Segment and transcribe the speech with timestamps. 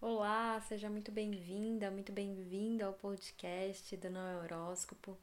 [0.00, 5.18] Olá, seja muito bem-vinda, muito bem-vinda ao podcast do Não Horóscopo.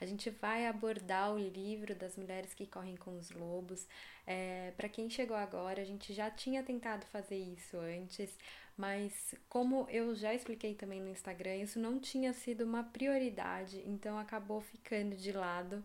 [0.00, 3.88] A gente vai abordar o livro das mulheres que correm com os lobos.
[4.24, 8.38] É, Para quem chegou agora, a gente já tinha tentado fazer isso antes,
[8.76, 14.16] mas como eu já expliquei também no Instagram, isso não tinha sido uma prioridade, então
[14.16, 15.84] acabou ficando de lado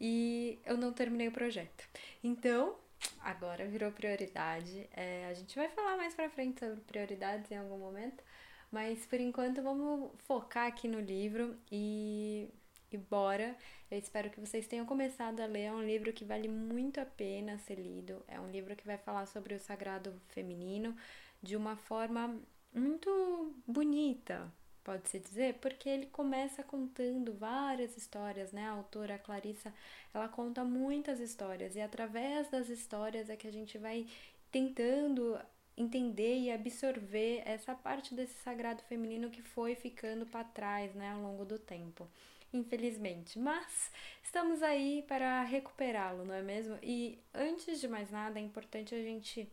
[0.00, 1.88] e eu não terminei o projeto.
[2.22, 2.74] Então,
[3.20, 4.88] agora virou prioridade.
[4.92, 8.22] É, a gente vai falar mais pra frente sobre prioridades em algum momento,
[8.70, 12.48] mas por enquanto vamos focar aqui no livro e,
[12.90, 13.56] e bora.
[13.90, 15.64] Eu espero que vocês tenham começado a ler.
[15.64, 18.22] É um livro que vale muito a pena ser lido.
[18.26, 20.96] É um livro que vai falar sobre o sagrado feminino
[21.42, 22.40] de uma forma
[22.74, 24.52] muito bonita,
[24.86, 28.68] pode-se dizer, porque ele começa contando várias histórias, né?
[28.68, 29.74] A autora Clarissa,
[30.14, 34.06] ela conta muitas histórias e através das histórias é que a gente vai
[34.52, 35.36] tentando
[35.76, 41.20] entender e absorver essa parte desse sagrado feminino que foi ficando para trás, né, ao
[41.20, 42.08] longo do tempo.
[42.52, 43.90] Infelizmente, mas
[44.22, 46.78] estamos aí para recuperá-lo, não é mesmo?
[46.80, 49.50] E antes de mais nada, é importante a gente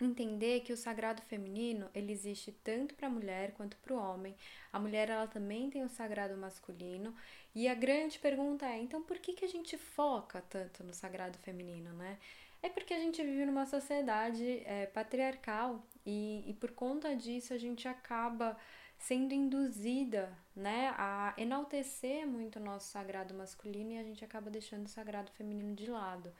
[0.00, 4.34] entender que o sagrado feminino ele existe tanto para a mulher quanto para o homem.
[4.72, 7.14] A mulher ela também tem o sagrado masculino
[7.54, 11.38] e a grande pergunta é então por que que a gente foca tanto no sagrado
[11.38, 12.18] feminino, né?
[12.62, 17.58] É porque a gente vive numa sociedade é, patriarcal e, e por conta disso a
[17.58, 18.56] gente acaba
[18.98, 24.86] sendo induzida, né, a enaltecer muito o nosso sagrado masculino e a gente acaba deixando
[24.86, 26.32] o sagrado feminino de lado.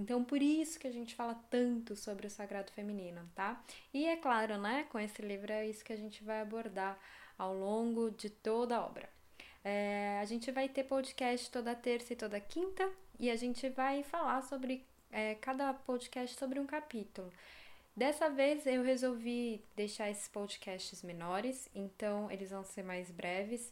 [0.00, 3.62] Então, por isso que a gente fala tanto sobre o sagrado feminino, tá?
[3.92, 6.98] E é claro, né, com esse livro é isso que a gente vai abordar
[7.36, 9.10] ao longo de toda a obra.
[9.62, 14.02] É, a gente vai ter podcast toda terça e toda quinta e a gente vai
[14.02, 17.30] falar sobre é, cada podcast sobre um capítulo.
[17.94, 23.70] Dessa vez eu resolvi deixar esses podcasts menores, então eles vão ser mais breves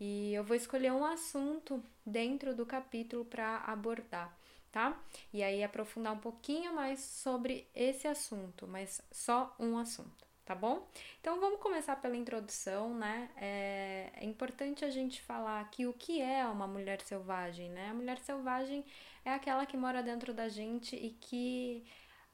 [0.00, 4.36] e eu vou escolher um assunto dentro do capítulo para abordar
[4.70, 4.98] tá?
[5.32, 10.86] E aí aprofundar um pouquinho mais sobre esse assunto, mas só um assunto, tá bom?
[11.20, 13.30] Então vamos começar pela introdução, né?
[13.36, 17.90] É, é importante a gente falar aqui o que é uma mulher selvagem, né?
[17.90, 18.84] A mulher selvagem
[19.24, 21.84] é aquela que mora dentro da gente e que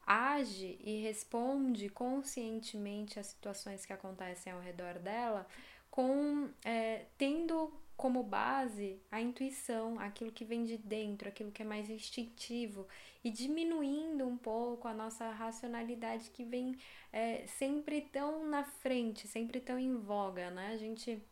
[0.07, 5.47] age e responde conscientemente às situações que acontecem ao redor dela,
[5.95, 11.65] com é, tendo como base a intuição, aquilo que vem de dentro, aquilo que é
[11.65, 12.85] mais instintivo,
[13.23, 16.77] e diminuindo um pouco a nossa racionalidade que vem
[17.13, 20.73] é, sempre tão na frente, sempre tão em voga, né?
[20.73, 21.23] A gente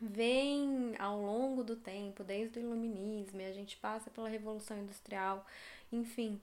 [0.00, 5.46] vem ao longo do tempo, desde o iluminismo, a gente passa pela Revolução Industrial,
[5.92, 6.40] enfim,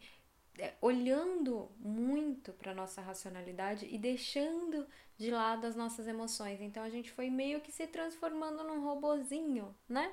[0.82, 4.86] olhando muito para nossa racionalidade e deixando
[5.18, 6.62] de lado as nossas emoções.
[6.62, 10.12] Então a gente foi meio que se transformando num robozinho, né?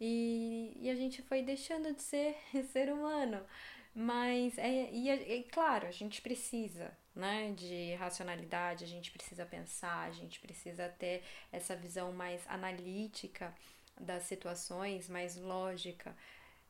[0.00, 2.36] E, e a gente foi deixando de ser
[2.72, 3.40] ser humano.
[3.94, 10.08] Mas é, e, é, claro, a gente precisa, né, de racionalidade, a gente precisa pensar,
[10.08, 13.52] a gente precisa ter essa visão mais analítica
[14.00, 16.16] das situações, mais lógica.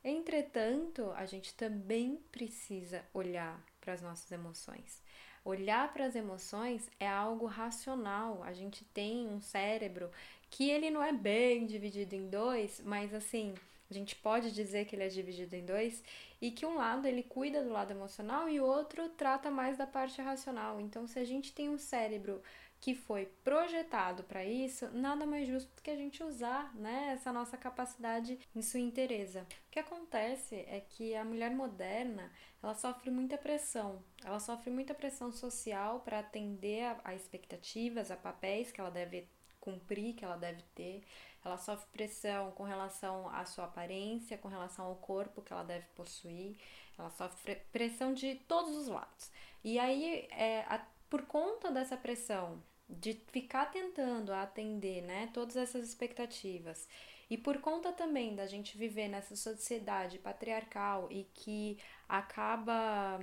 [0.02, 5.02] Entretanto, a gente também precisa olhar para as nossas emoções.
[5.44, 8.42] Olhar para as emoções é algo racional.
[8.42, 10.10] A gente tem um cérebro
[10.50, 13.54] que ele não é bem dividido em dois, mas assim,
[13.90, 16.02] a gente pode dizer que ele é dividido em dois
[16.40, 19.86] e que um lado ele cuida do lado emocional e o outro trata mais da
[19.86, 20.80] parte racional.
[20.80, 22.42] Então, se a gente tem um cérebro
[22.80, 27.30] que foi projetado para isso, nada mais justo do que a gente usar né, essa
[27.30, 29.46] nossa capacidade em sua inteireza.
[29.68, 32.32] O que acontece é que a mulher moderna
[32.62, 38.16] ela sofre muita pressão, ela sofre muita pressão social para atender a, a expectativas, a
[38.16, 39.28] papéis que ela deve
[39.60, 41.02] cumprir, que ela deve ter.
[41.44, 45.86] Ela sofre pressão com relação à sua aparência, com relação ao corpo que ela deve
[45.94, 46.56] possuir.
[46.98, 49.30] Ela sofre pressão de todos os lados.
[49.62, 55.86] E aí, é, a, por conta dessa pressão de ficar tentando atender, né, todas essas
[55.86, 56.88] expectativas.
[57.28, 61.78] E por conta também da gente viver nessa sociedade patriarcal e que
[62.08, 63.20] acaba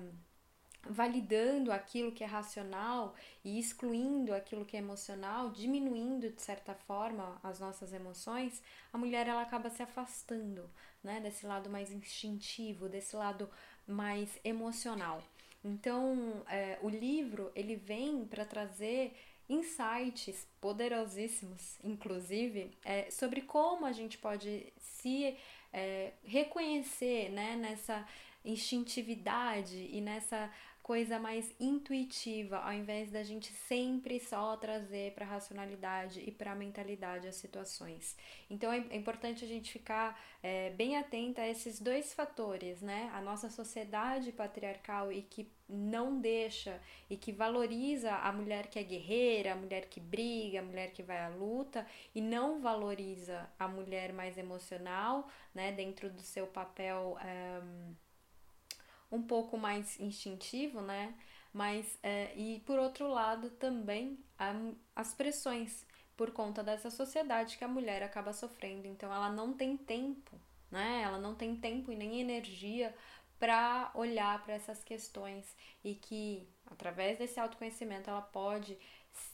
[0.90, 7.40] validando aquilo que é racional e excluindo aquilo que é emocional, diminuindo de certa forma
[7.44, 8.62] as nossas emoções,
[8.94, 10.70] a mulher ela acaba se afastando,
[11.04, 13.50] né, desse lado mais instintivo, desse lado
[13.86, 15.22] mais emocional.
[15.64, 19.14] Então, é, o livro ele vem para trazer
[19.50, 25.36] insights poderosíssimos, inclusive, é, sobre como a gente pode se
[25.72, 28.06] é, reconhecer né, nessa
[28.44, 30.52] instintividade e nessa
[30.88, 36.54] coisa mais intuitiva, ao invés da gente sempre só trazer para a racionalidade e para
[36.54, 38.16] a mentalidade as situações.
[38.50, 43.12] Então é, é importante a gente ficar é, bem atenta a esses dois fatores, né?
[43.14, 48.84] A nossa sociedade patriarcal e que não deixa e que valoriza a mulher que é
[48.84, 51.86] guerreira, a mulher que briga, a mulher que vai à luta
[52.16, 55.74] e não valoriza a mulher mais emocional, né?
[55.74, 57.18] Dentro do seu papel.
[57.62, 58.07] Um,
[59.12, 61.14] um pouco mais instintivo, né?
[61.54, 64.20] Mas, é, e por outro lado, também
[64.96, 68.88] as pressões por conta dessa sociedade que a mulher acaba sofrendo.
[68.88, 70.40] Então, ela não tem tempo,
[70.70, 71.02] né?
[71.04, 72.94] Ela não tem tempo e nem energia
[73.40, 78.78] para olhar para essas questões e que, através desse autoconhecimento, ela pode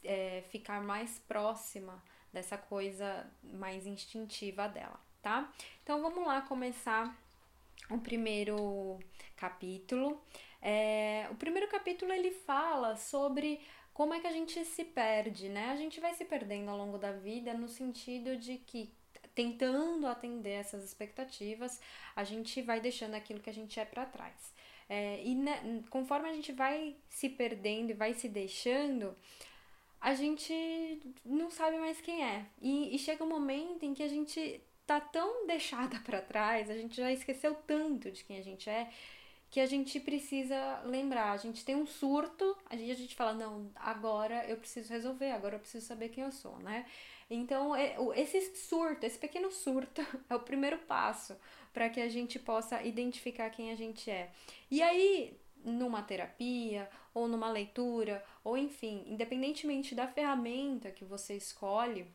[0.04, 5.52] é, ficar mais próxima dessa coisa mais instintiva dela, tá?
[5.84, 7.16] Então, vamos lá começar
[7.94, 9.00] o primeiro
[9.36, 10.22] capítulo.
[10.62, 13.60] É, o primeiro capítulo ele fala sobre
[13.94, 15.69] como é que a gente se perde, né?
[15.69, 18.92] A gente vai se perdendo ao longo da vida no sentido de que
[19.36, 21.80] tentando atender essas expectativas,
[22.16, 24.54] a gente vai deixando aquilo que a gente é para trás.
[24.88, 29.16] É, e né, conforme a gente vai se perdendo e vai se deixando,
[30.00, 30.54] a gente
[31.25, 32.46] não sabe mais quem é.
[32.62, 36.75] E, e chega um momento em que a gente tá tão deixada para trás, a
[36.75, 38.89] gente já esqueceu tanto de quem a gente é,
[39.50, 41.31] que a gente precisa lembrar.
[41.31, 45.31] A gente tem um surto, a gente, a gente fala, não, agora eu preciso resolver,
[45.31, 46.85] agora eu preciso saber quem eu sou, né?
[47.30, 51.36] Então, é, esse surto, esse pequeno surto, é o primeiro passo
[51.71, 54.31] para que a gente possa identificar quem a gente é.
[54.71, 62.07] E aí, numa terapia, ou numa leitura, ou enfim, independentemente da ferramenta que você escolhe,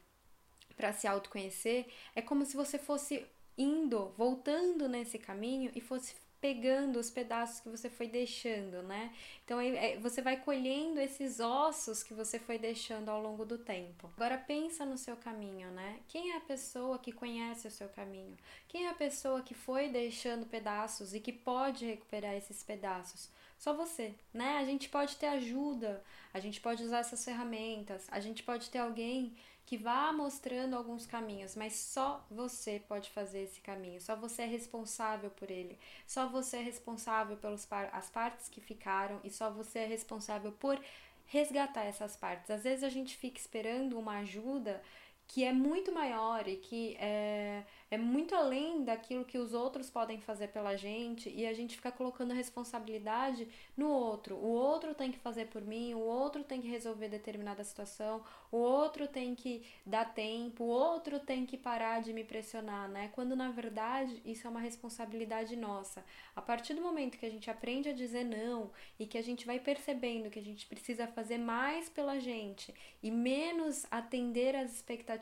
[0.78, 3.26] para se autoconhecer, é como se você fosse
[3.58, 9.12] indo, voltando nesse caminho e fosse pegando os pedaços que você foi deixando, né?
[9.44, 14.08] Então é, você vai colhendo esses ossos que você foi deixando ao longo do tempo.
[14.16, 15.98] Agora pensa no seu caminho, né?
[16.06, 18.36] Quem é a pessoa que conhece o seu caminho?
[18.68, 23.28] Quem é a pessoa que foi deixando pedaços e que pode recuperar esses pedaços?
[23.58, 24.58] Só você, né?
[24.58, 26.02] A gente pode ter ajuda,
[26.32, 29.34] a gente pode usar essas ferramentas, a gente pode ter alguém
[29.66, 34.46] que vá mostrando alguns caminhos, mas só você pode fazer esse caminho, só você é
[34.46, 39.50] responsável por ele, só você é responsável pelas par as partes que ficaram e só
[39.50, 40.80] você é responsável por
[41.26, 42.50] resgatar essas partes.
[42.50, 44.82] Às vezes a gente fica esperando uma ajuda
[45.28, 50.18] que é muito maior e que é, é muito além daquilo que os outros podem
[50.18, 53.46] fazer pela gente e a gente fica colocando a responsabilidade
[53.76, 54.36] no outro.
[54.36, 58.56] O outro tem que fazer por mim, o outro tem que resolver determinada situação, o
[58.56, 63.10] outro tem que dar tempo, o outro tem que parar de me pressionar, né?
[63.12, 66.02] Quando na verdade isso é uma responsabilidade nossa.
[66.34, 69.44] A partir do momento que a gente aprende a dizer não e que a gente
[69.44, 75.17] vai percebendo que a gente precisa fazer mais pela gente e menos atender às expectativas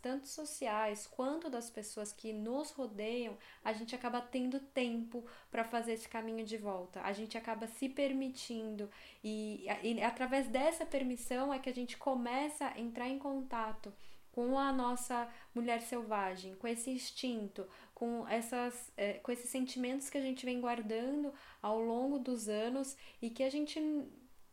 [0.00, 5.92] tanto sociais quanto das pessoas que nos rodeiam, a gente acaba tendo tempo para fazer
[5.92, 7.00] esse caminho de volta.
[7.02, 8.90] A gente acaba se permitindo
[9.22, 13.92] e, e através dessa permissão é que a gente começa a entrar em contato
[14.32, 20.16] com a nossa mulher selvagem, com esse instinto, com, essas, é, com esses sentimentos que
[20.16, 23.80] a gente vem guardando ao longo dos anos e que a gente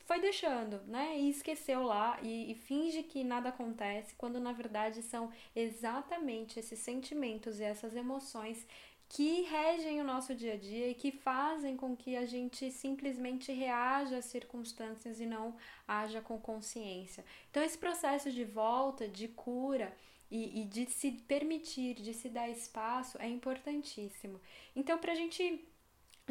[0.08, 1.20] foi deixando, né?
[1.20, 6.80] E esqueceu lá e, e, finge que nada acontece, quando na verdade são exatamente esses
[6.80, 8.66] sentimentos e essas emoções
[9.10, 13.52] que regem o nosso dia a dia e que fazem com que a gente simplesmente
[13.52, 15.56] reaja às circunstâncias e não
[15.86, 17.26] haja com consciência.
[17.50, 19.96] Então, esse processo de volta, de cura
[20.32, 24.40] e, e de se permitir, de se dar espaço é importantíssimo.
[24.74, 25.68] Então, para a gente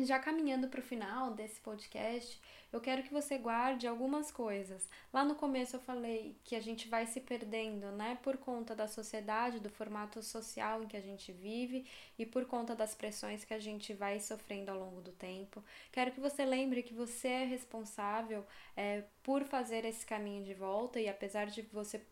[0.04, 2.40] já caminhando para o final desse podcast,
[2.72, 4.88] eu quero que você guarde algumas coisas.
[5.12, 8.86] Lá no começo eu falei que a gente vai se perdendo, né, por conta da
[8.86, 11.86] sociedade, do formato social em que a gente vive
[12.18, 15.64] e por conta das pressões que a gente vai sofrendo ao longo do tempo.
[15.90, 18.44] Quero que você lembre que você é responsável
[18.76, 22.04] é, por fazer esse caminho de volta e apesar de você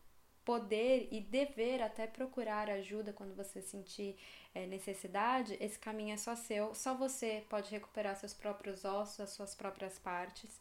[0.44, 4.16] poder e dever até procurar ajuda quando você sentir
[4.54, 9.30] é, necessidade, esse caminho é só seu, só você pode recuperar seus próprios ossos, as
[9.30, 10.58] suas próprias partes.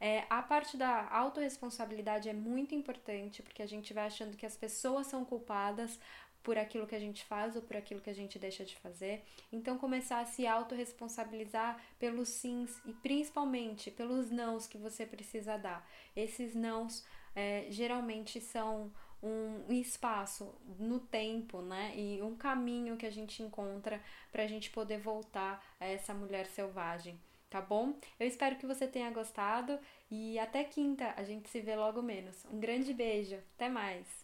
[0.00, 4.56] É, a parte da autorresponsabilidade é muito importante, porque a gente vai achando que as
[4.56, 5.98] pessoas são culpadas
[6.42, 9.24] por aquilo que a gente faz ou por aquilo que a gente deixa de fazer.
[9.50, 15.88] Então, começar a se autorresponsabilizar pelos sims e principalmente pelos nãos que você precisa dar.
[16.14, 17.02] Esses nãos
[17.34, 18.92] é, geralmente são
[19.26, 21.92] um espaço no tempo, né?
[21.96, 24.00] E um caminho que a gente encontra
[24.30, 27.20] para a gente poder voltar a essa mulher selvagem.
[27.48, 27.94] tá bom?
[28.18, 29.78] Eu espero que você tenha gostado
[30.10, 32.44] e até quinta a gente se vê logo menos.
[32.46, 34.23] Um grande beijo, até mais!